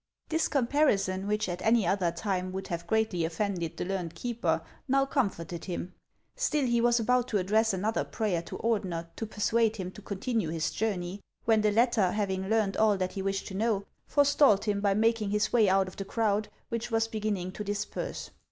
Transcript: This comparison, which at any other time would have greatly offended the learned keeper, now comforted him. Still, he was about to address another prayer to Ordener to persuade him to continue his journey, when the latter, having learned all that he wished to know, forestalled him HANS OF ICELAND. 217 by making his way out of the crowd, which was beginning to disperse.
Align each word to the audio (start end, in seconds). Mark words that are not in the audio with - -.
This 0.29 0.47
comparison, 0.47 1.27
which 1.27 1.47
at 1.47 1.61
any 1.61 1.85
other 1.85 2.11
time 2.11 2.51
would 2.53 2.69
have 2.69 2.87
greatly 2.87 3.23
offended 3.23 3.77
the 3.77 3.85
learned 3.85 4.15
keeper, 4.15 4.63
now 4.87 5.05
comforted 5.05 5.65
him. 5.65 5.93
Still, 6.35 6.65
he 6.65 6.81
was 6.81 6.99
about 6.99 7.27
to 7.27 7.37
address 7.37 7.71
another 7.71 8.03
prayer 8.03 8.41
to 8.41 8.57
Ordener 8.57 9.09
to 9.15 9.27
persuade 9.27 9.75
him 9.75 9.91
to 9.91 10.01
continue 10.01 10.49
his 10.49 10.71
journey, 10.71 11.21
when 11.45 11.61
the 11.61 11.71
latter, 11.71 12.13
having 12.13 12.49
learned 12.49 12.77
all 12.77 12.97
that 12.97 13.11
he 13.13 13.21
wished 13.21 13.45
to 13.49 13.53
know, 13.53 13.85
forestalled 14.07 14.65
him 14.65 14.81
HANS 14.81 14.85
OF 14.85 14.85
ICELAND. 14.85 15.01
217 15.01 15.01
by 15.01 15.07
making 15.07 15.29
his 15.29 15.53
way 15.53 15.69
out 15.69 15.87
of 15.87 15.97
the 15.97 16.05
crowd, 16.05 16.47
which 16.69 16.89
was 16.89 17.07
beginning 17.07 17.51
to 17.51 17.63
disperse. 17.63 18.31